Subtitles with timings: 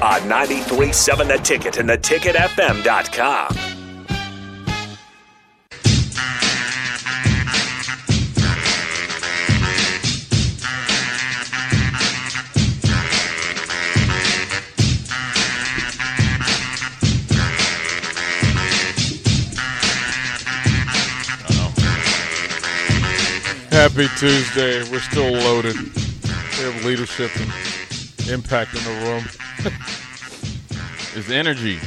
[0.00, 3.48] On 93.7 The Ticket and theticketfm.com.
[23.70, 24.88] Happy Tuesday.
[24.92, 25.74] We're still loaded.
[25.76, 29.47] We have leadership and impact in the room.
[31.14, 31.78] It's energy.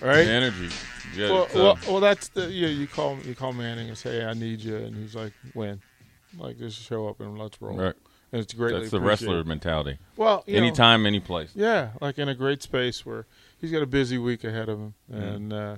[0.00, 0.24] Right?
[0.24, 0.68] The energy.
[1.14, 2.68] Yeah, Well, uh, well, well, that's the yeah.
[2.68, 5.80] You call you call Manning and say, "I need you," and he's like, "When?"
[6.36, 7.76] Like just show up and let's roll.
[7.78, 7.94] Right.
[8.32, 8.72] And it's great.
[8.74, 9.98] that's the wrestler mentality.
[10.16, 11.50] Well, you know, Anytime, any place.
[11.54, 13.24] Yeah, like in a great space where
[13.58, 15.22] he's got a busy week ahead of him, Mm-hmm.
[15.22, 15.76] and uh,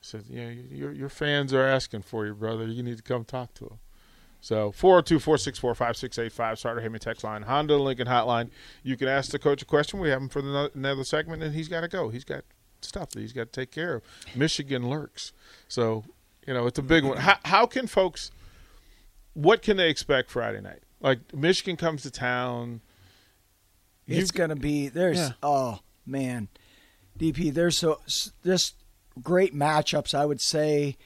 [0.00, 2.66] said, "Yeah, your your fans are asking for you, brother.
[2.66, 3.78] You need to come talk to them."
[4.40, 8.50] So 402-464-5685, Starter Heyman text line, Honda Lincoln hotline.
[8.82, 9.98] You can ask the coach a question.
[10.00, 12.08] We have him for the another segment, and he's got to go.
[12.10, 12.44] He's got
[12.80, 14.02] stuff that he's got to take care of.
[14.34, 15.32] Michigan lurks,
[15.68, 16.04] so
[16.46, 17.16] you know it's a big one.
[17.16, 18.30] How, how can folks?
[19.34, 20.82] What can they expect Friday night?
[21.00, 22.80] Like Michigan comes to town.
[24.06, 25.30] You- It's going to be there's Yeah.
[25.42, 26.48] oh man,
[27.18, 27.52] DP.
[27.52, 28.00] There's so
[28.44, 28.76] just
[29.20, 30.14] great matchups.
[30.14, 30.96] I would say,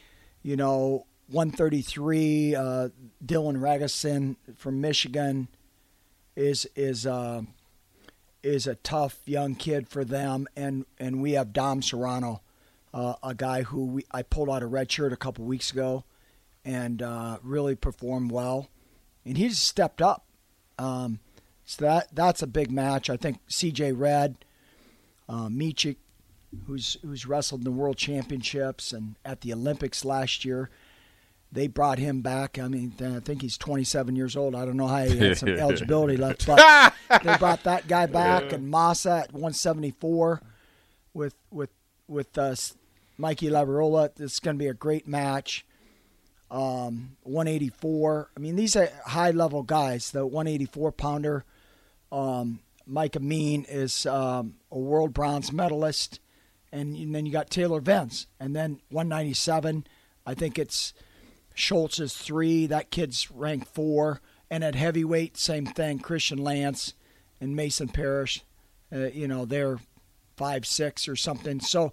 [0.43, 2.55] you know, 133.
[2.55, 2.89] Uh,
[3.25, 5.49] Dylan Ragusin from Michigan
[6.37, 7.43] is is uh,
[8.43, 12.43] is a tough young kid for them, and and we have Dom Serrano,
[12.93, 16.05] uh, a guy who we, I pulled out a red shirt a couple weeks ago,
[16.65, 18.69] and uh, really performed well,
[19.25, 20.25] and he's stepped up.
[20.79, 21.21] Um,
[21.65, 23.11] so that that's a big match.
[23.11, 23.93] I think C.J.
[23.93, 24.37] Red,
[25.29, 25.97] uh, Micic,
[26.67, 30.71] who's who's wrestled in the World Championships and at the Olympics last year,
[31.53, 32.59] they brought him back.
[32.59, 34.55] I mean, I think he's 27 years old.
[34.55, 36.95] I don't know how he had some eligibility left, but
[37.25, 40.41] they brought that guy back and Massa at 174
[41.13, 41.71] with with
[42.07, 42.55] with uh,
[43.19, 44.11] Mikey Labriola.
[44.19, 45.65] It's going to be a great match.
[46.51, 48.31] Um, 184.
[48.37, 50.11] I mean, these are high level guys.
[50.11, 51.45] The 184 pounder,
[52.11, 56.19] um, Myles Amine is um, a world bronze medalist,
[56.73, 59.87] and, and then you got Taylor Venz, and then 197.
[60.27, 60.93] I think it's
[61.55, 62.67] Schultz is three.
[62.67, 65.99] That kid's ranked four, and at heavyweight, same thing.
[65.99, 66.95] Christian Lance
[67.41, 68.41] and Mason Parris,
[68.93, 69.79] uh, you know, they're
[70.37, 71.61] five six or something.
[71.61, 71.87] So,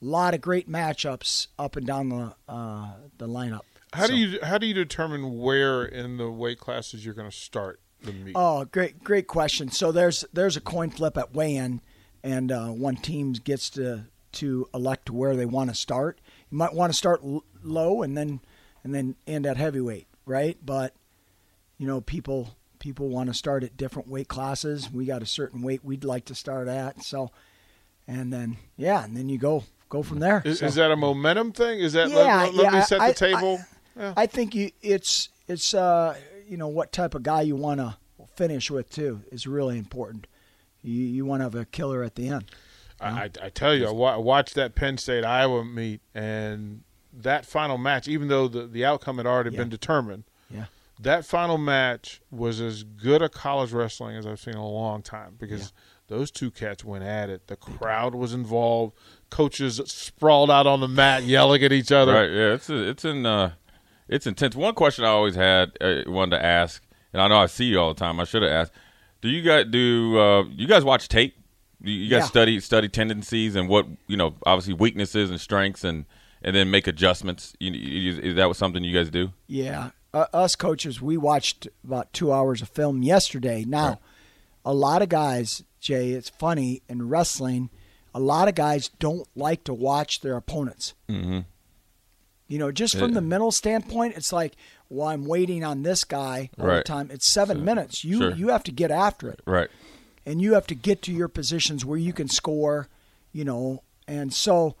[0.00, 3.60] a lot of great matchups up and down the uh, the lineup.
[3.92, 7.30] How So- do you how do you determine where in the weight classes you're going
[7.30, 8.32] to start the meet?
[8.34, 9.70] Oh, great, great question.
[9.70, 11.82] So there's there's a coin flip at weigh-in,
[12.24, 16.18] and uh, one team gets to to elect where they want to start.
[16.50, 18.40] You might want to start l- low and then
[18.84, 20.56] and then end at heavyweight, right?
[20.64, 20.94] But
[21.78, 24.90] you know, people people want to start at different weight classes.
[24.92, 27.30] We got a certain weight we'd like to start at, so
[28.08, 30.42] and then yeah, and then you go go from there.
[30.44, 31.78] is, So- is that a momentum thing?
[31.80, 33.60] Is that Yeah, let, let- yeah, me set I- the table?
[33.96, 34.14] Yeah.
[34.16, 36.16] I think you it's it's uh
[36.48, 37.96] you know what type of guy you want to
[38.34, 40.26] finish with too is really important.
[40.82, 42.44] You you want to have a killer at the end.
[43.00, 46.82] I, I, I tell you, I wa- I watched that Penn State Iowa meet, and
[47.12, 49.58] that final match, even though the, the outcome had already Yeah.
[49.58, 50.66] been determined, Yeah.
[51.00, 55.02] that final match was as good a college wrestling as I've seen in a long
[55.02, 55.72] time because
[56.08, 57.46] those two cats went at it.
[57.48, 58.94] The crowd was involved.
[59.30, 62.12] Coaches sprawled out on the mat yelling at each other.
[62.12, 62.30] Right.
[62.30, 62.54] Yeah.
[62.54, 63.52] It's it's in uh,
[64.08, 64.54] it's intense.
[64.54, 67.78] One question I always had uh, wanted to ask, and I know I see you
[67.80, 68.20] all the time.
[68.20, 68.72] I should have asked.
[69.22, 70.18] Do you guys do?
[70.18, 71.34] Uh, you guys watch tape?
[71.80, 72.26] You guys Yeah.
[72.26, 74.34] study study tendencies and what you know?
[74.44, 76.04] Obviously weaknesses and strengths, and
[76.42, 77.54] and then make adjustments.
[77.60, 79.32] You, you, is that what something you guys do?
[79.46, 83.64] Yeah, uh, us coaches, we watched about two hours of film yesterday.
[83.66, 83.98] Now, Right.
[84.66, 87.70] a lot of guys, Jay, it's funny in wrestling.
[88.14, 90.92] A lot of guys don't like to watch their opponents.
[91.08, 91.40] Mm-hmm.
[92.48, 93.14] You know, just from Yeah.
[93.14, 94.54] the mental standpoint, it's like,
[94.90, 97.10] well, I'm waiting on this guy all the time.
[97.10, 97.64] It's seven Sure.
[97.64, 98.04] minutes.
[98.04, 98.34] You Sure.
[98.34, 99.40] you have to get after it.
[99.46, 99.70] Right.
[100.24, 102.86] and you have to get to your positions where you can score,
[103.32, 103.82] you know.
[104.06, 104.76] And so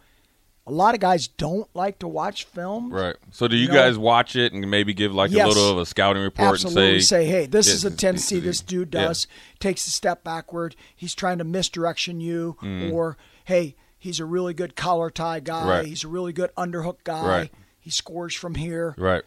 [0.66, 2.92] A lot of guys don't like to watch film.
[2.92, 3.16] Right.
[3.32, 3.74] So do you No.
[3.74, 5.44] guys watch it and maybe give like Yes.
[5.44, 6.94] a little of a scouting report Absolutely.
[6.94, 9.06] and say, hey, this Yeah, is a tendency this dude yeah.
[9.06, 9.26] does.
[9.58, 10.76] Takes a step backward.
[10.94, 12.56] He's trying to misdirection you.
[12.62, 12.92] Mm-hmm.
[12.94, 13.16] Or,
[13.46, 15.66] hey, he's a really good collar tie guy.
[15.66, 15.86] Right.
[15.86, 17.26] He's a really good underhook guy.
[17.26, 17.52] Right.
[17.80, 18.94] He scores from here.
[18.96, 19.24] right?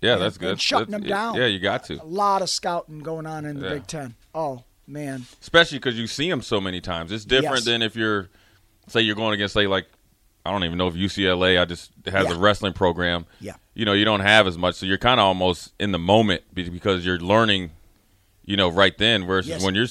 [0.00, 0.52] Yeah, And- that's good.
[0.52, 1.34] and shutting That's- them down.
[1.34, 2.02] Yeah, you got to.
[2.02, 3.74] A lot of scouting going on in the Yeah.
[3.74, 4.14] Big Ten.
[4.34, 5.26] Oh, man.
[5.42, 7.12] especially because you see them so many times.
[7.12, 7.64] It's different Yes.
[7.66, 8.30] than if you're,
[8.86, 9.86] say, you're going against, say, like,
[10.48, 11.60] I don't even know if UCLA.
[11.60, 12.34] I just has Yeah.
[12.34, 13.26] a wrestling program.
[13.40, 13.54] Yeah.
[13.74, 16.42] You know, you don't have as much, so you're kind of almost in the moment
[16.54, 17.70] because you're learning,
[18.44, 19.26] you know, right then.
[19.26, 19.62] Versus Yes.
[19.64, 19.86] when you're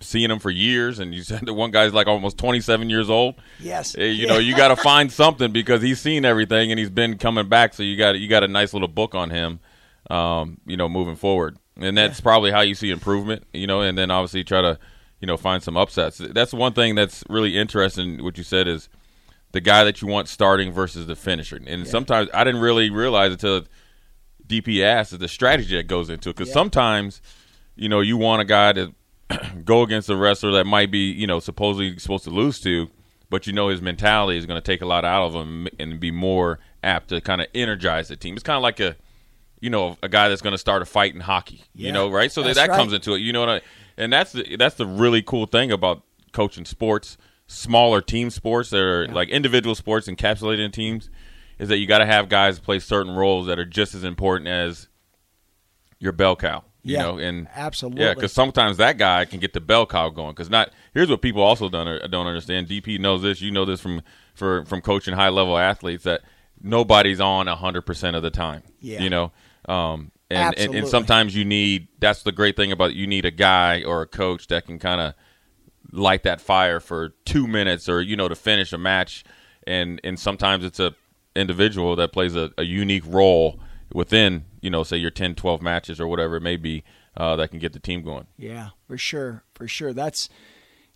[0.00, 3.36] seeing them for years, and you said that one guy's like almost 27 years old.
[3.60, 3.94] Yes.
[3.96, 7.16] eh, You know, you got to find something because he's seen everything and he's been
[7.16, 7.72] coming back.
[7.72, 9.60] So you got you got a nice little book on him.
[10.10, 13.44] Um, you know, moving forward, and that's probably how you see improvement.
[13.52, 14.78] You know, and then obviously try to,
[15.20, 16.18] you know, find some upsets.
[16.18, 18.22] That's one thing that's really interesting.
[18.22, 18.88] What you said is
[19.56, 21.58] the guy that you want starting versus the finisher.
[21.66, 23.62] And sometimes I didn't really realize until
[24.46, 26.36] DP asked is the strategy that goes into it.
[26.36, 26.52] Because Yeah.
[26.60, 27.22] sometimes,
[27.74, 28.92] you know, you want a guy to
[29.64, 32.90] go against a wrestler that might be, you know, supposedly supposed to lose to,
[33.30, 35.98] but you know his mentality is going to take a lot out of him and
[35.98, 38.34] be more apt to kind of energize the team.
[38.34, 38.94] It's kind of like a,
[39.60, 41.64] you know, a guy that's going to start a fight in hockey.
[41.74, 42.30] You know, right?
[42.30, 42.68] So that right.
[42.70, 43.20] comes into it.
[43.20, 43.60] You know what I?
[43.96, 48.80] And that's the that's the really cool thing about coaching sports, smaller team sports that
[48.80, 51.10] are like individual sports encapsulated in teams,
[51.58, 54.48] is that you got to have guys play certain roles that are just as important
[54.48, 54.88] as
[55.98, 56.64] your bell cow.
[56.82, 58.04] You Yeah, know, and absolutely.
[58.04, 60.30] yeah, because sometimes that guy can get the bell cow going.
[60.32, 62.68] Because not here's what people also don't don't understand.
[62.68, 63.40] DP knows this.
[63.40, 64.02] You know this from
[64.34, 66.20] for from coaching high level athletes that
[66.62, 68.62] nobody's on hundred percent of the time.
[68.80, 69.02] Yeah.
[69.02, 69.32] you know,
[69.68, 71.88] um, and, and and sometimes you need.
[71.98, 74.78] That's the great thing about it, you need a guy or a coach that can
[74.78, 75.14] kind of
[75.92, 79.24] light that fire for two minutes or you know to finish a match
[79.66, 80.94] and and sometimes it's a
[81.34, 83.60] individual that plays a, a unique role
[83.92, 86.82] within you know say your 10 12 matches or whatever it may be
[87.16, 89.92] uh, that can get the team going Yeah, for sure, for sure.
[89.94, 90.28] That's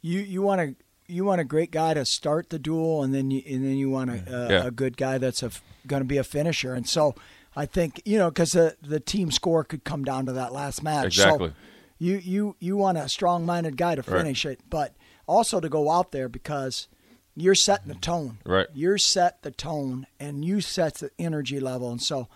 [0.02, 0.20] you.
[0.20, 3.42] You want to you want a great guy to start the duel, and then you
[3.46, 4.66] and then you want a, a, Yeah.
[4.66, 5.50] a good guy that's a
[5.86, 6.74] going to be a finisher.
[6.74, 7.14] And so
[7.56, 10.82] I think you know because the the team score could come down to that last
[10.82, 11.06] match.
[11.06, 11.48] Exactly.
[11.48, 11.54] So
[12.00, 14.22] you you you want a strong minded guy to Right.
[14.22, 14.96] finish it, but
[15.28, 16.88] also to go out there because
[17.36, 18.38] you're setting the tone.
[18.44, 18.66] Right.
[18.74, 22.26] You're set the tone, and you set the energy level, and so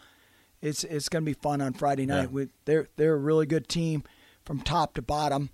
[0.62, 2.22] it's it's going to be fun on Friday night.
[2.24, 2.26] Yeah.
[2.26, 4.04] With they're they're a really good team
[4.44, 5.50] from top to bottom.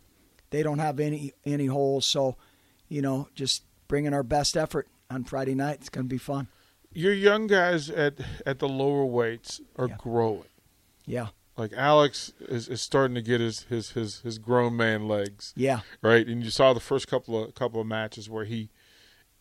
[0.50, 2.36] They don't have any any holes, so
[2.88, 5.76] you know just bringing our best effort on Friday night.
[5.80, 6.48] It's going to be fun.
[6.92, 8.14] Your young guys at
[8.44, 9.96] at the lower weights are Yeah.
[9.98, 10.44] growing.
[11.06, 11.28] Yeah,
[11.60, 15.52] Like Alex is, is starting to get his, his, his, his grown man legs.
[15.56, 16.26] yeah, Right?
[16.26, 18.70] And you saw the first couple of couple of matches where he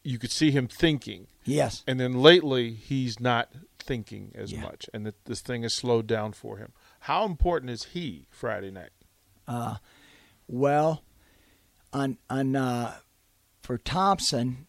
[0.04, 1.27] you could see him thinking.
[1.45, 3.50] yes, And then lately he's not
[3.80, 4.62] thinking as Yeah.
[4.62, 6.74] much and that this thing has slowed down for him.
[7.01, 8.92] How important is he Friday night?
[10.48, 11.04] Well,
[11.94, 12.95] on on uh,
[13.62, 14.66] for Thomsen,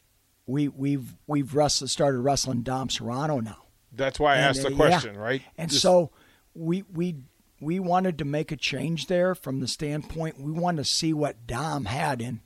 [0.46, 3.64] we we've we've wrestled, started wrestling Dom Serrano now.
[3.92, 4.76] That's why I And, asked the uh, yeah.
[4.76, 5.42] question, right?
[5.58, 6.10] And Just- so
[6.54, 7.16] we we
[7.60, 11.46] we wanted to make a change there from the standpoint we wanted to see what
[11.46, 12.40] Dom had in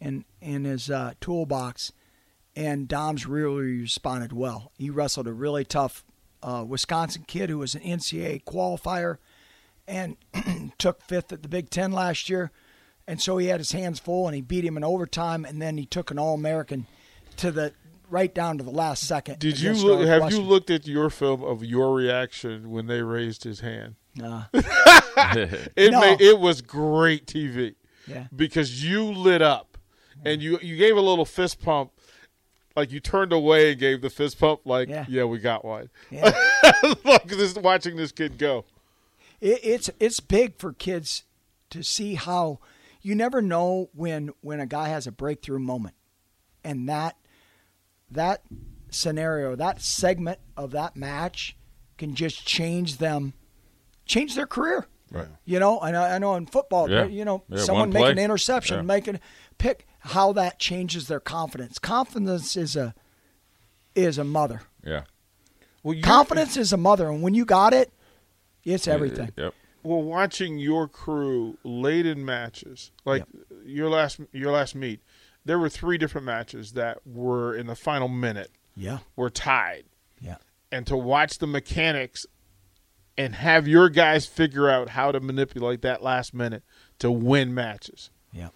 [0.00, 1.92] in in his uh, toolbox,
[2.56, 4.72] and Dom's really responded well.
[4.78, 6.04] He wrestled a really tough
[6.42, 9.18] uh, Wisconsin kid who was an NCAA qualifier,
[9.86, 10.16] and
[10.78, 12.50] took fifth at the Big Ten last year,
[13.06, 15.78] and so he had his hands full, and he beat him in overtime, and then
[15.78, 16.86] he took an All American
[17.36, 17.72] to the
[18.10, 19.38] right down to the last second.
[19.38, 23.44] Did you look, have you looked at your film of your reaction when they raised
[23.44, 23.96] his hand?
[24.22, 24.44] Uh,
[25.76, 26.00] It No.
[26.00, 27.74] made, it was great TV
[28.06, 28.26] yeah.
[28.34, 29.78] because you lit up
[30.24, 31.90] and you you gave a little fist pump,
[32.76, 35.04] like you turned away and gave the fist pump, like Yeah.
[35.08, 35.90] yeah, we got one.
[36.10, 36.32] Yeah.
[37.04, 38.64] Look, this watching this kid go.
[39.40, 41.24] it, it's it's big for kids
[41.70, 42.60] to see how
[43.02, 45.94] you never know when when a guy has a breakthrough moment,
[46.62, 47.16] and that
[48.10, 48.42] that
[48.90, 51.56] scenario, that segment of that match,
[51.98, 53.34] can just change them,
[54.06, 54.86] change their career.
[55.10, 55.28] Right.
[55.44, 57.04] You know, I I know in football, Yeah.
[57.06, 58.82] you know, Yeah, someone one making an interception, Yeah.
[58.82, 59.20] making
[59.58, 61.78] pick how that changes their confidence.
[61.78, 62.94] Confidence is a
[63.94, 64.62] is a mother.
[64.84, 65.04] yeah
[65.82, 67.92] Well, Confidence is a mother, and when you got it,
[68.64, 69.30] it's everything.
[69.36, 73.24] yep Well, watching your crew late in matches, like
[73.64, 75.00] your last your last meet,
[75.44, 79.84] there were three different matches that were in the final minute Yeah, were tied.
[80.20, 80.36] yeah.
[80.72, 82.26] and to watch the mechanics
[83.16, 86.62] and have your guys figure out how to manipulate that last minute
[86.98, 88.10] to win matches.
[88.32, 88.48] Yeah.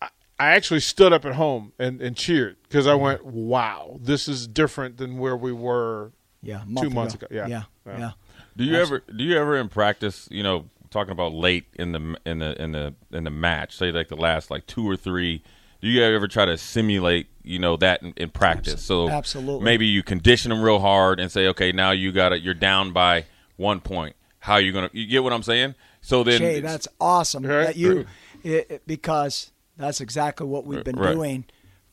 [0.00, 4.48] I actually stood up at home and, and cheered because I went, "Wow, this is
[4.48, 7.46] different than where we were." Yeah, a Two month months ago, yeah.
[7.46, 7.98] yeah, Yeah.
[7.98, 8.10] yeah.
[8.56, 12.16] Do you ever do you ever in practice, you know, talking about late in the
[12.26, 15.44] in the in the in the match, say like the last like two or three,
[15.80, 18.82] do you ever try to simulate, you know, that in, in practice?
[18.82, 19.64] So Absolutely.
[19.64, 22.92] maybe you condition them real hard and say, okay, now you got it, you're down
[22.92, 24.16] by one point.
[24.40, 24.90] How are you gonna?
[24.92, 25.74] You get what I'm saying?
[26.00, 27.66] So then, Jay, that's awesome Right.
[27.66, 28.06] that you
[28.42, 31.12] it, it- because that's exactly what we've been Right.
[31.14, 31.44] doing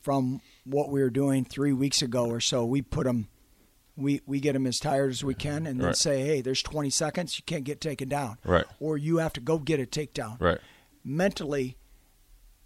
[0.01, 2.66] from what we were doing three weeks ago or so.
[2.66, 3.28] We put them,
[3.96, 5.96] we we get them as tired as we can, and then Right.
[5.96, 8.66] say, hey, there's 20 seconds, you can't get taken down, Right.
[8.80, 10.58] Or you have to go get a takedown, right,
[11.04, 11.78] Mentally,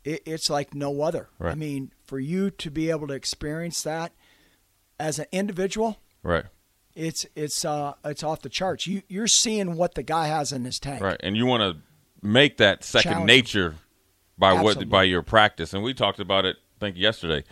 [0.03, 1.29] it, it's like no other.
[1.39, 4.13] I mean, for you to be able to experience that
[4.99, 6.45] as an individual, right,
[6.95, 8.85] it's it's uh it's off the charts.
[8.87, 11.01] You you're seeing what the guy has in his tank.
[11.01, 11.81] right, and you want to
[12.27, 13.75] make that second nature
[14.37, 17.43] by what by your practice, and we talked about it, I think yesterday.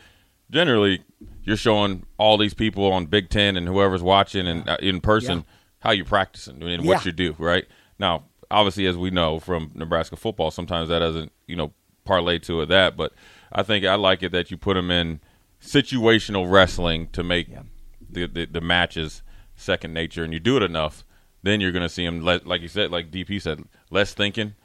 [0.49, 1.01] Generally,
[1.43, 5.37] you're showing all these people on Big Ten and whoever's watching and uh, in person
[5.39, 5.43] Yeah.
[5.79, 7.09] how you practicing and what Yeah.
[7.09, 7.35] you do.
[7.39, 7.65] Right
[7.97, 11.71] now, obviously, as we know from Nebraska football, sometimes that doesn't you know
[12.03, 13.13] parlay to that, but
[13.53, 15.21] I think I like it that you put them in
[15.61, 17.63] situational wrestling to make Yeah.
[18.09, 19.23] the, the the matches
[19.61, 21.03] second nature, and you do it enough,
[21.43, 22.23] then you're going to see them.
[22.23, 24.55] Le- like you said, like DP said, less thinking,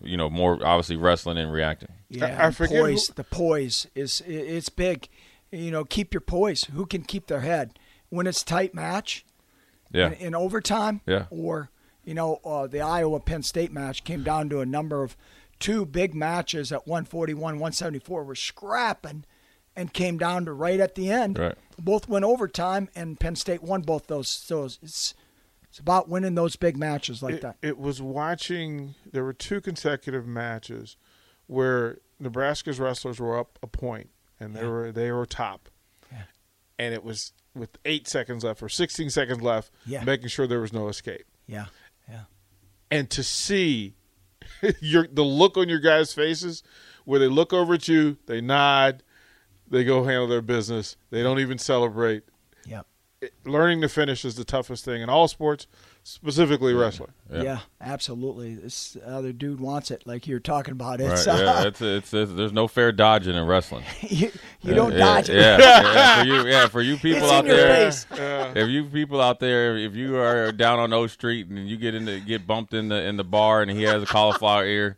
[0.00, 1.90] you know, more obviously wrestling and reacting.
[2.08, 3.06] Yeah, I- I forget poise.
[3.08, 5.08] who- the poise is it's big.
[5.52, 6.64] You know, keep your poise.
[6.64, 9.24] Who can keep their head when it's tight match
[9.92, 11.00] Yeah, in, in overtime?
[11.06, 11.26] Yeah.
[11.30, 11.70] Or
[12.04, 15.16] you know, uh, the Iowa Penn State match came down to a number of
[15.60, 19.24] two big matches at 141, 174 were scrapping,
[19.76, 21.38] and came down to right at the end.
[21.38, 21.54] Right.
[21.78, 24.28] Both went overtime, and Penn State won both those.
[24.28, 25.14] So it's
[25.68, 27.56] it's about winning those big matches like it, that.
[27.62, 28.94] it was watching.
[29.10, 30.96] There were two consecutive matches
[31.48, 35.68] where Nebraska's wrestlers were up a point and they were they were top,
[36.12, 36.22] Yeah.
[36.78, 40.04] and it was with eight seconds left or sixteen seconds left, Yeah.
[40.04, 41.24] making sure there was no escape.
[41.46, 41.66] yeah,
[42.08, 42.22] yeah.
[42.90, 43.94] And to see
[44.80, 46.62] your the look on your guys' faces
[47.04, 49.02] where they look over at you, they nod,
[49.74, 52.22] they go handle their business, they don't even celebrate.
[52.66, 52.86] Yep.
[53.20, 55.66] It- learning to finish is the toughest thing in all sports,
[56.02, 57.12] specifically wrestling.
[57.32, 57.60] Yeah.
[57.80, 58.54] absolutely.
[58.54, 61.00] This other dude wants it, like you're talking about.
[61.00, 61.26] right.
[61.26, 63.84] Yeah, uh, it's, it's, it's there's no fair dodging in wrestling.
[64.02, 65.36] you, you don't yeah, dodge it.
[65.36, 67.90] Yeah, yeah, for you, yeah, for you people It's out in your there.
[67.90, 68.06] face.
[68.56, 71.94] If you people out there, if you are down on O Street and you get
[71.94, 74.96] in the, get bumped in the in the bar and he has a cauliflower ear,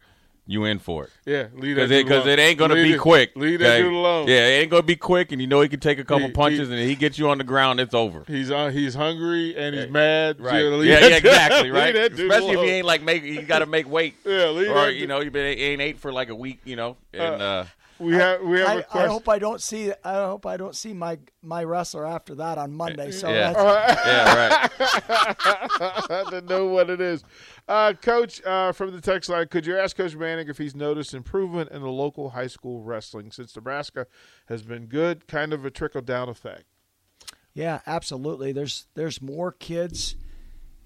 [0.48, 1.10] you in for it.
[1.24, 2.28] Yeah, leave that Because it, dude 'cause alone.
[2.28, 3.32] it ain't going to Leave be it- quick.
[3.34, 3.82] Leave that okay?
[3.82, 4.28] dude alone.
[4.28, 6.28] Yeah, it ain't going to be quick, and you know he can take a couple
[6.28, 8.22] He- punches, he- and he gets you on the ground, it's over.
[8.28, 10.38] He's uh, he's hungry and he's mad.
[10.40, 10.62] Right.
[10.62, 11.94] Yeah, Yeah, yeah, exactly, right?
[11.96, 12.64] Especially if alone.
[12.64, 14.14] he ain't like make he got to make weight.
[14.24, 16.96] Yeah, leave or you know, he been ain't ate for like a week, you know,
[17.12, 17.64] and uh,
[17.98, 19.10] We have we have a I, I question.
[19.10, 19.92] hope I don't see.
[20.04, 23.10] I hope I don't see my my wrestler after that on Monday.
[23.10, 25.28] So yeah, that's, yeah,
[26.08, 26.30] right.
[26.30, 27.24] to know what it is.
[27.66, 31.14] Uh, Coach uh, from the text line, could you ask Coach Manning if he's noticed
[31.14, 34.06] improvement in the local high school wrestling since Nebraska
[34.46, 36.64] has been good, kind of a trickle down effect?
[37.56, 38.52] yeah, absolutely.
[38.52, 40.14] There's there's more kids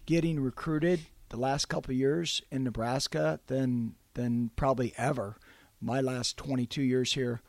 [0.06, 1.00] getting recruited
[1.30, 5.36] the last couple of years in Nebraska than than probably ever.
[5.80, 7.40] My last 22 years here.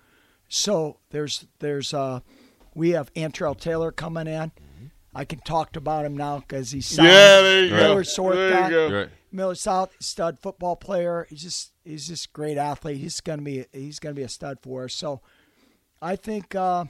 [0.47, 2.21] So there's there's uh
[2.73, 4.51] we have Antrell Taylor coming in.
[5.13, 7.09] I can talk about him now because he's signed.
[7.09, 7.75] Yeah, there you go.
[7.75, 8.97] Millard There you go.
[9.00, 9.09] Right.
[9.31, 11.27] Millard South stud football player.
[11.29, 12.97] He's just he's just great athlete.
[12.97, 14.93] He's gonna be he's gonna be a stud for us.
[14.93, 15.21] So
[16.01, 16.85] I think uh,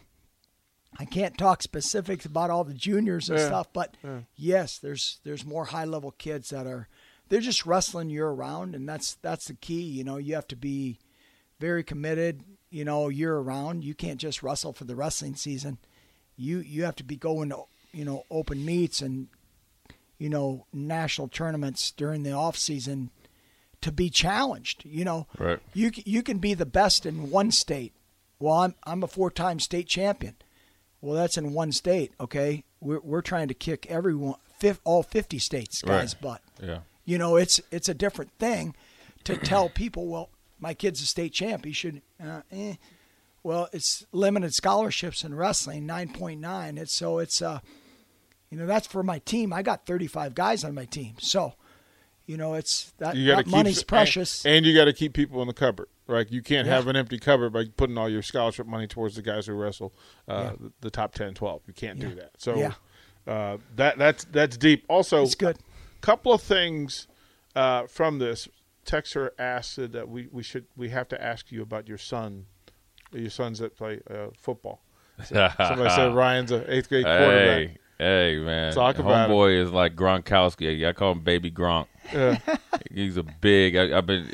[1.00, 3.48] I can't talk specifics about all the juniors and Yeah.
[3.48, 3.96] stuff, but
[4.36, 6.88] yes, there's there's more high level kids that are
[7.30, 9.82] they're just wrestling year round, and that's that's the key.
[9.82, 11.00] You know, you have to be
[11.62, 12.44] very committed.
[12.70, 13.84] You know, year around.
[13.84, 15.78] You can't just wrestle for the wrestling season.
[16.38, 17.64] You you have to be going to
[17.94, 19.28] you know open meets and
[20.18, 23.10] you know national tournaments during the off season
[23.82, 24.86] to be challenged.
[24.86, 25.60] You know, Right.
[25.74, 27.94] you you can be the best in one state.
[28.40, 30.36] Well, I'm I'm a four time state champion.
[31.02, 32.14] Well, that's in one state.
[32.22, 34.36] Okay, we're we're trying to kick everyone,
[34.86, 36.22] all fifty states guys' Right.
[36.22, 36.42] butt.
[36.64, 36.80] Yeah.
[37.04, 38.76] You know, it's it's a different thing
[39.26, 40.08] to tell people.
[40.08, 40.30] Well,
[40.62, 41.66] my kid's a state champ.
[41.66, 42.02] He should.
[42.24, 42.76] Uh, eh.
[43.44, 46.78] Well, it's limited scholarships in wrestling, nine point nine.
[46.78, 47.60] It's so it's uh,
[48.50, 49.52] you know, that's for my team.
[49.52, 51.56] I got thirty five guys on my team, so
[52.28, 54.46] you know, it's that, You that keep money's and- precious.
[54.46, 55.88] and, you got to keep people in the cupboard.
[56.08, 56.76] Right, you can't Yeah.
[56.76, 59.92] have an empty cupboard by putting all your scholarship money towards the guys who wrestle
[60.30, 60.52] uh, Yeah.
[60.60, 61.62] the, the top 10, 12.
[61.68, 62.32] You can't do that.
[62.38, 62.74] So Yeah.
[63.28, 64.86] uh, that that's that's deep.
[64.88, 65.58] Also, It's good.
[66.02, 67.08] couple of things
[67.56, 68.48] uh, from this.
[68.86, 72.46] Texter asked that we, we should we have to ask you about your son
[73.14, 74.82] Your sons that play uh, football.
[75.24, 77.68] Somebody said Ryan's an eighth grade quarterback.
[77.68, 78.74] Hey, hey, man.
[78.74, 79.30] Talk about.
[79.30, 80.88] Homeboy is like Gronkowski.
[80.88, 81.88] I call him Baby Gronk.
[82.12, 82.38] Yeah.
[82.92, 83.76] He's a big.
[83.76, 84.32] I, I've been.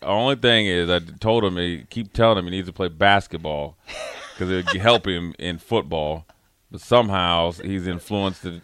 [0.00, 1.56] The only thing is, I told him.
[1.56, 3.76] He keep telling him he needs to play basketball
[4.34, 6.26] because it would help him in football.
[6.70, 8.60] But somehow he's influenced to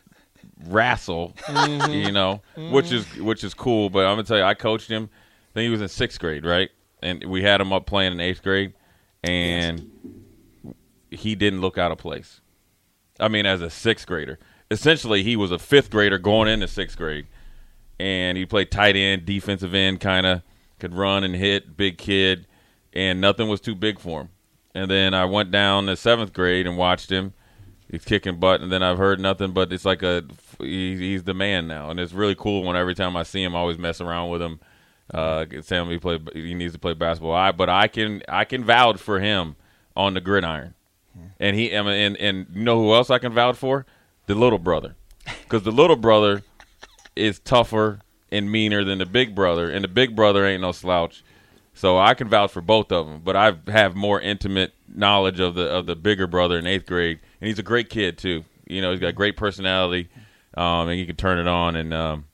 [0.67, 1.35] wrestle.
[1.47, 1.93] Mm-hmm.
[1.93, 3.91] You know, which is which is cool.
[3.91, 5.11] But I'm gonna tell you, I coached him.
[5.55, 6.71] I think he was in sixth grade, right?
[7.01, 8.75] And we had him up playing in eighth grade,
[9.23, 9.89] and
[11.11, 12.41] he didn't look out of place.
[13.21, 14.41] I mean, as a sixth grader.
[14.69, 17.29] Essentially, he was a fifth grader going into sixth grade,
[18.01, 20.43] and he played tight end, defensive end, kind of
[20.81, 22.49] could run and hit, big kid,
[22.93, 24.31] and nothing was too big for him.
[24.75, 27.33] And then I went down to seventh grade and watched him.
[27.89, 30.25] He's kicking butt, and then I've heard nothing but it's like a
[30.59, 33.61] he's the man now, and it's really cool when every time I see him, I
[33.61, 34.59] always mess around with him.
[35.13, 37.35] Uh, say him he play he needs to play basketball.
[37.35, 39.57] I but I can I can vouch for him
[39.97, 40.75] on the gridiron.
[41.39, 43.87] And he and and you know who else I can vouch for?
[44.27, 44.97] The little brother,
[45.43, 46.43] because the little brother
[47.15, 48.01] is tougher
[48.33, 51.23] and meaner than the big brother, and the big brother ain't no slouch.
[51.75, 55.55] So I can vouch for both of them, but I have more intimate knowledge of
[55.55, 58.45] the of the bigger brother in eighth grade, and he's a great kid too.
[58.67, 60.09] You know, he's got great personality,
[60.57, 61.77] um, and he can turn it on.
[61.77, 62.25] And um,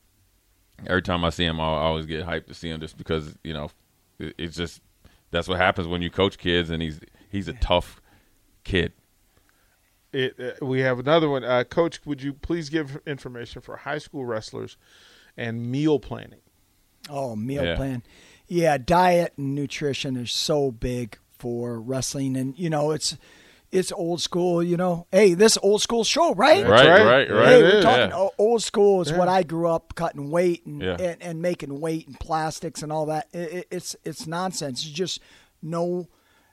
[0.86, 3.52] every time I see him, I always get hyped to see him, just because you
[3.52, 3.70] know,
[4.18, 4.80] it, it's just
[5.30, 8.00] that's what happens when you coach kids, and he's he's a tough
[8.64, 8.92] kid.
[10.12, 11.44] It, uh, we have another one.
[11.44, 14.76] Uh, Coach, would you please give information for high school wrestlers
[15.36, 16.40] and meal planning?
[17.08, 17.76] Oh, meal Yeah.
[17.76, 18.02] plan.
[18.48, 23.16] Yeah, diet and nutrition is so big for wrestling, and you know it's
[23.72, 24.62] it's old school.
[24.62, 26.66] You know, hey, this old school show, right?
[26.66, 27.04] Right, right.
[27.04, 27.48] right, right.
[27.48, 28.28] Hey, we're talking yeah.
[28.38, 30.96] old school is what I grew up cutting weight and, Yeah.
[30.98, 33.28] and and making weight and plastics and all that.
[33.32, 34.82] It, it- it's it's nonsense.
[34.84, 35.20] It's just
[35.62, 36.08] no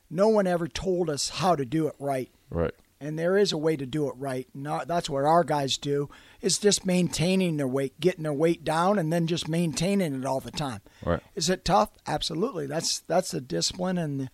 [0.09, 2.29] no one ever told us how to do it right.
[2.49, 2.73] Right.
[2.99, 4.47] And there is a way to do it right.
[4.55, 6.09] And our- that's what our guys do.
[6.41, 10.39] Is just maintaining their weight, getting their weight down, and then just maintaining it all
[10.39, 10.81] the time.
[11.05, 11.19] Right.
[11.35, 11.89] Is it tough?
[12.07, 12.67] Absolutely.
[12.67, 14.29] That's that's the discipline and the,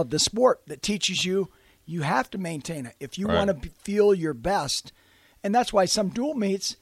[0.00, 1.48] of the sport that teaches you
[1.88, 3.46] you have to maintain it if you Right.
[3.46, 4.92] want to feel your best.
[5.44, 6.76] And that's why some dual meets,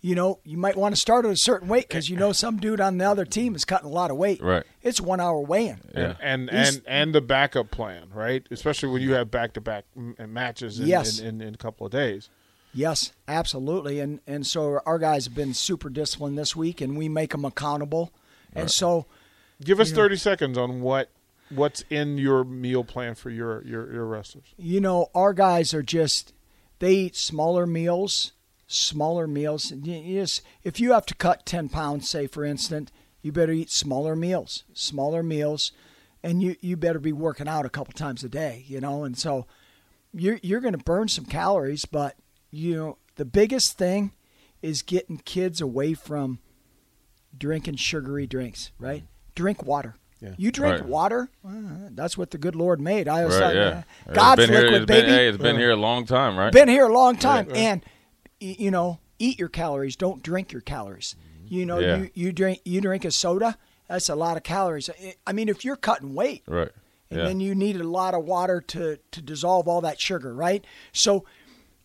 [0.00, 2.56] you know, you might want to start at a certain weight because you know some
[2.56, 4.42] dude on the other team is cutting a lot of weight.
[4.42, 4.64] Right.
[4.82, 5.80] It's one hour weigh-in.
[5.94, 6.14] Yeah.
[6.20, 8.44] And He's- and and the backup plan, right?
[8.50, 11.20] Especially when you have back to back matches in, Yes.
[11.20, 12.28] in, in, in a couple of days.
[12.74, 14.00] Yes, absolutely.
[14.00, 17.44] And and so our guys have been super disciplined this week, and we make them
[17.44, 18.12] accountable.
[18.52, 19.06] And so
[19.62, 21.10] Give us You know- thirty seconds on what
[21.50, 24.46] what's in your meal plan for your your, your wrestlers.
[24.56, 26.32] you know, our guys are just
[26.78, 28.32] they eat smaller meals,
[28.66, 29.70] smaller meals.
[29.72, 32.90] And you- you just, if you have to cut ten pounds, say for instance,
[33.22, 35.72] you better eat smaller meals, smaller meals,
[36.22, 38.64] and you you better be working out a couple times a day.
[38.68, 39.46] You know, and so
[40.12, 42.16] you're you're going to burn some calories, but
[42.50, 44.12] you know the biggest thing
[44.62, 46.38] is getting kids away from
[47.36, 48.70] drinking sugary drinks.
[48.78, 49.02] Right?
[49.02, 49.32] Mm-hmm.
[49.34, 49.96] Drink water.
[50.20, 50.34] Yeah.
[50.36, 50.84] You drink Right.
[50.86, 51.30] water.
[51.42, 53.06] well, that's what the good Lord made.
[53.08, 53.46] I was Right.
[53.46, 53.82] like, Yeah.
[54.08, 55.12] uh, God's it's been here, liquid, it's been, baby.
[55.12, 56.52] Hey, it's been here a long time, right?
[56.52, 57.56] Been here a long time, Right.
[57.56, 57.84] and
[58.40, 59.96] you know, eat your calories.
[59.96, 61.16] Don't drink your calories.
[61.46, 61.96] You know, Yeah.
[61.96, 63.56] you, you drink you drink a soda.
[63.88, 64.90] That's a lot of calories.
[64.90, 66.70] I- I mean, if you're cutting weight, right.
[67.10, 67.24] and Yeah.
[67.26, 70.64] then you need a lot of water to to dissolve all that sugar, right?
[70.92, 71.24] So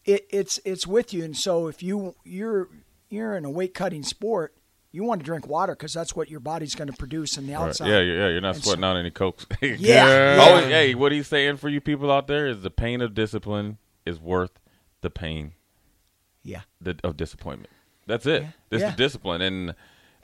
[0.06, 2.70] it, it's it's with you, and so if you you're
[3.10, 4.54] you're in a weight cutting sport,
[4.94, 7.56] you want to drink water because that's what your body's going to produce in the
[7.56, 7.88] outside.
[7.88, 8.28] Yeah, yeah, yeah.
[8.30, 9.46] You're not And sweating out any cokes.
[9.62, 10.38] Yeah, yeah.
[10.40, 13.80] Always, hey, what he's saying for you people out there is the pain of discipline
[14.06, 14.52] is worth
[15.02, 15.54] the pain
[16.44, 16.62] yeah.
[16.80, 17.72] the, of disappointment.
[18.06, 18.44] That's it.
[18.44, 18.50] Yeah.
[18.70, 18.90] This Yeah.
[18.92, 19.42] is discipline.
[19.42, 19.76] And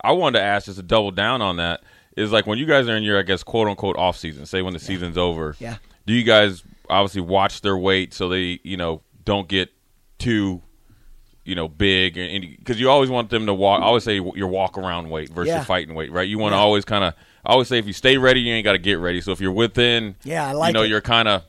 [0.03, 1.81] I wanted to ask just to double down on that
[2.15, 4.61] is like when you guys are in your, I guess, quote unquote off season, say
[4.61, 5.55] when the season's over.
[5.59, 5.77] Yeah.
[6.05, 9.69] Do you guys obviously watch their weight so they, you know, don't get
[10.19, 10.61] too,
[11.49, 12.17] you know, big?
[12.17, 15.29] And because you always want them to walk, I always say your walk around weight
[15.29, 15.63] versus Yeah.
[15.65, 16.27] fighting weight, right?
[16.27, 16.61] You want to Yeah.
[16.61, 17.13] always kind of,
[17.45, 19.19] I always say if you stay ready, you ain't got to get ready.
[19.21, 20.89] So if you're within, Yeah, I like you know, it.
[20.89, 21.43] you're kind of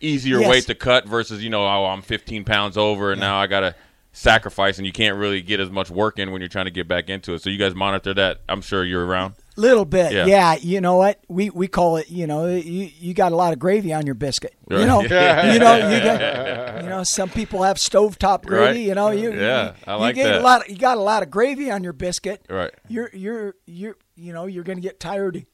[0.00, 0.48] easier Yes.
[0.50, 3.74] weight to cut versus you know oh I'm 15 pounds over and now I gotta
[4.12, 6.86] sacrifice and you can't really get as much work in when you're trying to get
[6.88, 7.42] back into it.
[7.42, 8.40] So you guys monitor that.
[8.48, 9.34] I'm sure you're around.
[9.58, 10.26] Little bit, Yeah.
[10.26, 10.54] yeah.
[10.54, 11.18] You know what?
[11.28, 12.08] We we call it.
[12.10, 14.54] You know, you you got a lot of gravy on your biscuit.
[14.70, 15.52] You know, Yeah.
[15.52, 16.84] you know, you got.
[16.84, 18.64] You know, some people have stovetop gravy.
[18.64, 18.76] Right.
[18.86, 20.40] You know, you Yeah, you, I like you get that.
[20.40, 20.60] A lot.
[20.62, 22.46] Of, you got a lot of gravy on your biscuit.
[22.48, 22.70] Right.
[22.88, 25.44] You're you're you're you know you're going to get tired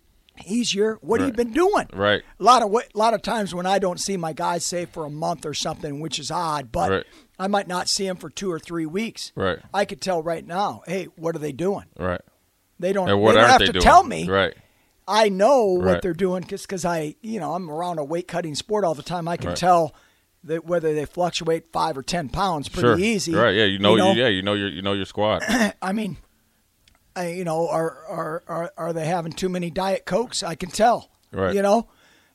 [0.47, 0.99] easier.
[1.01, 1.87] What have you been doing?
[1.93, 2.23] Right.
[2.38, 5.05] A lot of wa- lot of times when I don't see my guys say for
[5.07, 7.05] a month or something, which is odd, but Right.
[7.38, 9.33] I might not see them for two or three weeks.
[9.35, 9.59] Right.
[9.73, 10.83] I could tell right now.
[10.87, 11.85] Hey, what are they doing?
[11.99, 12.21] Right.
[12.85, 13.09] They don't.
[13.09, 13.83] And what they don't have they to doing?
[13.83, 14.29] tell me.
[14.29, 14.55] Right.
[15.09, 18.85] I know what they're doing because I, you know, I'm around a weight cutting sport
[18.85, 19.27] all the time.
[19.27, 19.57] I can Right.
[19.57, 19.94] tell
[20.44, 22.99] that whether they fluctuate five or ten pounds pretty sure.
[22.99, 23.35] easy.
[23.35, 23.55] Right?
[23.55, 25.42] Yeah, you know, you yeah, you know your you know your squad.
[25.83, 26.18] I mean,
[27.16, 30.42] I, you know, are, are are are they having too many diet cokes?
[30.42, 31.11] I can tell.
[31.33, 31.55] Right.
[31.55, 31.88] You know,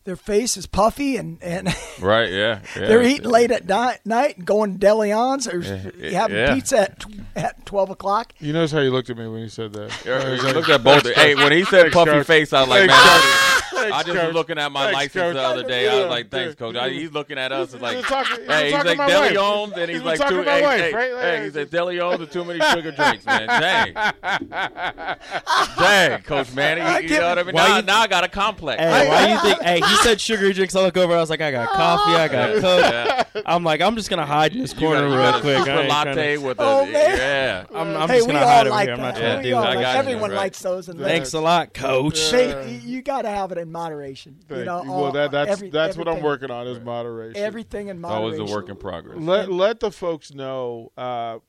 [0.05, 1.67] their face is puffy and and
[1.99, 2.31] right?
[2.31, 2.61] Yeah.
[2.75, 2.87] yeah.
[2.87, 5.59] they're eating late at ni- night and going to Deleons or
[5.99, 6.53] Yeah, having yeah.
[6.55, 8.33] pizza at tw- at twelve o'clock.
[8.39, 9.91] You notice how you looked at me when you said that.
[10.05, 11.07] Yeah, you looked at both.
[11.13, 12.25] Hey, when he said puffy Coach.
[12.27, 13.23] face, I was like, Thanks, man, Coach.
[13.23, 14.25] I, Thanks, I just Coach.
[14.27, 15.33] was looking at my Thanks, license Coach.
[15.35, 15.87] the other day.
[15.87, 16.75] I was like, thanks, coach.
[16.75, 16.81] yeah.
[16.81, 17.73] I, he's looking at us.
[17.73, 19.29] It's like, been talking- hey, he's talking like to my.
[19.29, 21.11] Deleons, and He's he's like, talking two, to my hey, wife, hey, right?
[21.23, 21.51] hey, Yeah.
[21.63, 23.47] he Deleons and too many sugar drinks, man.
[23.47, 23.93] Dang,
[25.77, 27.55] dang, Coach Manny, you, you know what I mean?
[27.55, 28.81] Why Now, you- now I got a complex.
[28.81, 29.61] Hey, why you think?
[29.61, 30.75] Hey, he said sugary drinks.
[30.75, 31.13] I look over.
[31.15, 32.11] I was like, I got coffee.
[32.15, 33.43] I got coke.
[33.45, 35.41] I'm like, I'm just gonna hide in this You corner got, you real got a
[35.41, 35.57] quick.
[35.57, 36.93] I super ain't latte tryna- with a Oh, man.
[37.17, 37.65] yeah.
[37.73, 38.93] I'm, I'm hey, just we gonna all hide over like here.
[38.95, 39.13] I'm that.
[39.13, 39.67] not trying to we do all that.
[39.75, 40.37] like- got you, everyone right.
[40.37, 40.89] likes those.
[40.89, 42.31] And Thanks a lot, Coach.
[42.31, 44.39] They, you got to have it in moderation.
[44.47, 44.91] Thank you know, you.
[44.91, 47.41] all- well, that, that's every- that's what I'm everything- working on is moderation.
[47.41, 48.39] Everything in It's moderation.
[48.41, 49.17] always a work in progress.
[49.19, 51.39] Let let the folks know uh,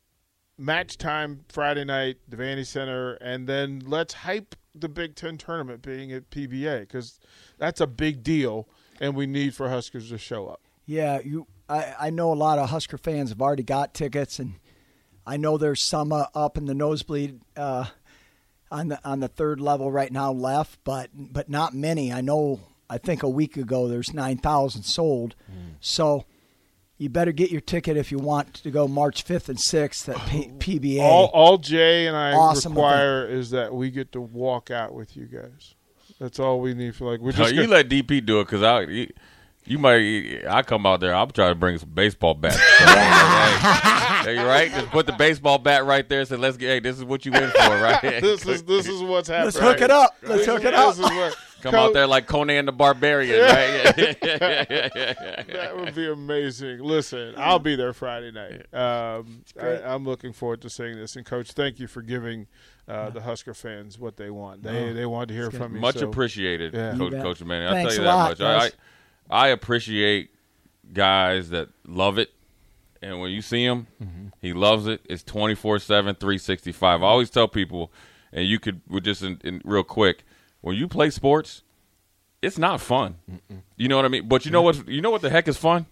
[0.58, 6.12] match time Friday night, Devaney Center, and then let's hype the Big Ten tournament being
[6.12, 7.18] at PBA because
[7.60, 8.66] that's a big deal,
[8.98, 10.62] and we need for Huskers to show up.
[10.86, 11.46] Yeah, you.
[11.68, 14.54] I, I know a lot of Husker fans have already got tickets, and
[15.24, 17.84] I know there's some uh, up in the nosebleed uh,
[18.72, 22.12] on the on the third level right now left, but but not many.
[22.12, 22.58] I know.
[22.88, 25.36] I think a week ago there's nine thousand sold,
[25.80, 26.24] so
[26.98, 30.16] you better get your ticket if you want to go March fifth and sixth at
[30.28, 31.00] P- PBA.
[31.00, 35.16] All all Jay and I Awesome require is that we get to walk out with
[35.16, 35.76] you guys.
[36.20, 38.44] That's all we need for like we're No, just you gonna- let DP do it
[38.44, 38.82] because I.
[38.82, 39.08] You,
[39.64, 40.44] you might.
[40.48, 41.14] I come out there.
[41.14, 42.56] I'm trying to bring some baseball bats.
[44.20, 44.70] So, hey, hey, you right?
[44.70, 46.20] Just put the baseball bat right there.
[46.20, 46.68] and Say, let's get.
[46.68, 48.00] Hey, this is what you in for, right?
[48.02, 49.46] this is this is what's happening.
[49.46, 50.14] Let's hook it up.
[50.22, 50.96] Let's hook it up.
[51.62, 53.94] This is what, Come out there like Conan the Barbarian, right?
[54.20, 56.78] that would be amazing.
[56.80, 58.72] Listen, I'll be there Friday night.
[58.74, 61.16] Um, I, I'm looking forward to seeing this.
[61.16, 62.46] And coach, thank you for giving
[62.88, 64.62] uh, the Husker fans what they want.
[64.62, 65.80] They they want to hear from you.
[65.80, 66.96] much so- appreciated, Yeah.
[66.96, 67.22] Coach You.
[67.22, 67.68] Coach Manning.
[67.68, 68.40] I'll Thanks tell you that lot, much.
[68.40, 68.70] I, I.
[69.32, 70.30] I appreciate
[70.92, 72.30] guys that love it,
[73.00, 74.26] and when you see him, Mm-hmm.
[74.40, 75.00] he loves it.
[75.08, 77.02] It's 24/7, 365.
[77.02, 77.92] I always tell people,
[78.32, 80.24] and you could we're just in, in real quick
[80.60, 81.62] when you play sports,
[82.42, 83.16] it's not fun.
[83.76, 84.28] You know what I mean?
[84.28, 84.88] But you know what?
[84.88, 85.86] You know what the heck is fun?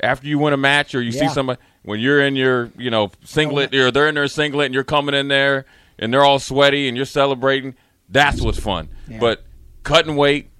[0.00, 1.28] After you win a match or you see Yeah.
[1.32, 4.74] somebody when you're in your you know singlet oh, or they're in their singlet and
[4.74, 5.64] you're coming in there
[5.98, 7.74] and they're all sweaty and you're celebrating.
[8.08, 8.88] That's what's fun.
[9.08, 9.18] Yeah.
[9.20, 9.44] But
[9.84, 10.50] cutting weight,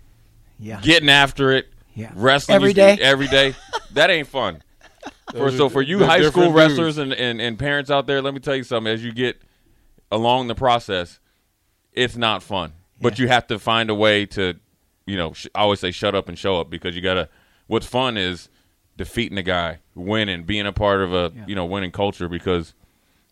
[0.61, 0.81] Yeah.
[0.81, 2.12] getting after it, Yeah.
[2.14, 3.55] wrestling every day, every day,
[3.92, 4.62] That ain't fun.
[5.33, 8.40] For, so for you high school wrestlers and, and, and parents out there, let me
[8.40, 8.92] tell you something.
[8.92, 9.40] As you get
[10.11, 11.18] along the process,
[11.92, 12.72] it's not fun.
[13.02, 14.54] But you have to find a way to,
[15.06, 17.28] you know, sh- I always say shut up and show up because you got to.
[17.66, 18.48] What's fun is
[18.96, 22.74] defeating a guy, winning, being a part of a you know winning culture because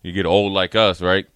[0.02, 1.26] you get old like us, right?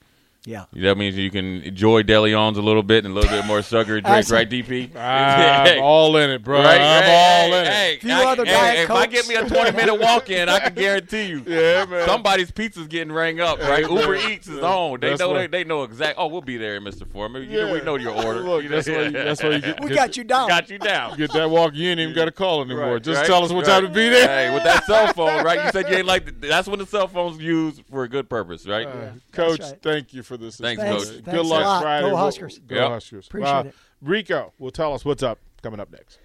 [0.46, 0.66] Yeah.
[0.74, 4.02] That means you can enjoy Deleons a little bit and a little bit more sugary
[4.02, 4.94] drink, right, DP?
[4.96, 6.60] I'm all in it, bro.
[6.62, 6.78] Right?
[6.80, 8.00] I'm Hey, all in hey, it.
[8.02, 9.12] Few I- other hey, Diet if I Cokes.
[9.14, 11.42] get me a 20 minute walk in, I can guarantee you.
[11.46, 12.06] Yeah, man.
[12.06, 13.88] Somebody's pizza's getting rang up, right?
[13.88, 14.16] Uber.
[14.16, 15.00] Eats is on.
[15.00, 16.18] They That's know what- they, they know exact.
[16.18, 17.10] Oh, we'll be there, Mr.
[17.10, 17.50] Foreman.
[17.50, 18.40] You know, we know your order.
[18.40, 20.48] Look, that's why you, that's why you get, We got you down.
[20.48, 21.16] got you down.
[21.16, 21.72] get that walk.
[21.74, 22.92] You ain't even got to call anymore.
[22.94, 23.80] Right, Just right, tell us what right.
[23.80, 24.28] time to be there.
[24.28, 25.64] Hey, with that cell phone, right?
[25.64, 26.38] You said you ain't like.
[26.42, 28.86] That's when the cell phone's used for a good purpose, right?
[28.86, 30.56] Uh, Coach, thank you for this.
[30.56, 31.04] Thanks, Thanks.
[31.04, 31.14] Coach.
[31.16, 31.82] Good Thanks a luck lot.
[31.82, 32.02] Friday.
[32.02, 32.58] Go We'll- Huskers.
[32.66, 32.88] Go Yep.
[32.90, 33.26] Huskers.
[33.26, 33.74] Appreciate Uh, it.
[34.02, 36.18] Rico will tell us what's up coming up next.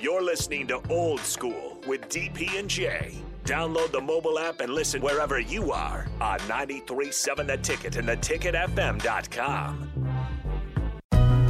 [0.00, 3.16] You're listening to Old School with DP and J.
[3.44, 9.88] Download the mobile app and listen wherever you are on 937 The Ticket and theticketfm.com.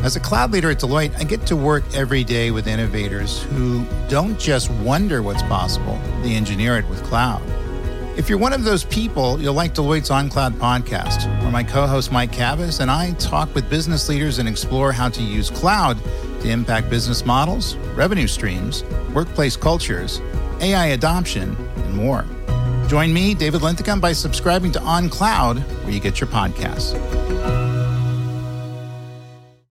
[0.02, 3.85] As a cloud leader at Deloitte, I get to work every day with innovators who
[4.09, 7.42] don't just wonder what's possible, they engineer it with cloud.
[8.20, 12.12] If you're one of those people, you'll like Deloitte's OnCloud podcast, where my co host
[12.12, 15.98] Mike Kavis and I talk with business leaders and explore how to use cloud
[16.42, 20.20] to impact business models, revenue streams, workplace cultures,
[20.61, 22.26] AI adoption, and more.
[22.88, 27.60] Join me, David Linthicum, by subscribing to OnCloud, where you get your podcasts.